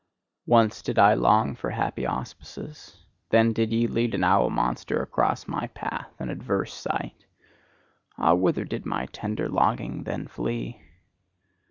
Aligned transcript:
Once 0.47 0.81
did 0.81 0.97
I 0.97 1.13
long 1.13 1.53
for 1.53 1.69
happy 1.69 2.07
auspices: 2.07 3.05
then 3.29 3.53
did 3.53 3.71
ye 3.71 3.85
lead 3.85 4.15
an 4.15 4.23
owl 4.23 4.49
monster 4.49 4.99
across 4.99 5.47
my 5.47 5.67
path, 5.75 6.09
an 6.17 6.29
adverse 6.31 6.73
sign. 6.73 7.11
Ah, 8.17 8.33
whither 8.33 8.63
did 8.65 8.83
my 8.83 9.05
tender 9.13 9.47
longing 9.47 10.05
then 10.05 10.25
flee? 10.25 10.81